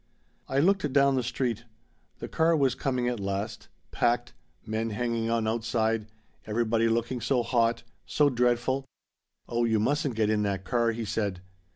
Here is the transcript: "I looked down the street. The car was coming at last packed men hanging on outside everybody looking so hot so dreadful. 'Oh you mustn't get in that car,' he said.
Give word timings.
"I 0.49 0.57
looked 0.57 0.91
down 0.91 1.13
the 1.13 1.21
street. 1.21 1.63
The 2.17 2.27
car 2.27 2.55
was 2.57 2.73
coming 2.73 3.07
at 3.07 3.19
last 3.19 3.67
packed 3.91 4.33
men 4.65 4.89
hanging 4.89 5.29
on 5.29 5.47
outside 5.47 6.07
everybody 6.47 6.89
looking 6.89 7.21
so 7.21 7.43
hot 7.43 7.83
so 8.07 8.27
dreadful. 8.31 8.87
'Oh 9.47 9.63
you 9.63 9.79
mustn't 9.79 10.15
get 10.15 10.31
in 10.31 10.41
that 10.41 10.63
car,' 10.65 10.89
he 10.93 11.05
said. 11.05 11.41